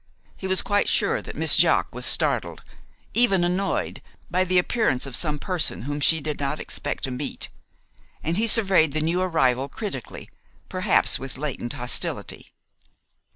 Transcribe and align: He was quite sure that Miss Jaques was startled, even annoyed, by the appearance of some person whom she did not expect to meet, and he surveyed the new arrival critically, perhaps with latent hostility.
He 0.35 0.47
was 0.47 0.63
quite 0.63 0.89
sure 0.89 1.21
that 1.21 1.35
Miss 1.35 1.55
Jaques 1.55 1.91
was 1.91 2.07
startled, 2.07 2.63
even 3.13 3.43
annoyed, 3.43 4.01
by 4.31 4.43
the 4.43 4.57
appearance 4.57 5.05
of 5.05 5.15
some 5.15 5.37
person 5.37 5.83
whom 5.83 5.99
she 5.99 6.19
did 6.19 6.39
not 6.39 6.59
expect 6.59 7.03
to 7.03 7.11
meet, 7.11 7.49
and 8.23 8.35
he 8.35 8.47
surveyed 8.47 8.93
the 8.93 9.01
new 9.01 9.21
arrival 9.21 9.69
critically, 9.69 10.27
perhaps 10.69 11.19
with 11.19 11.37
latent 11.37 11.73
hostility. 11.73 12.51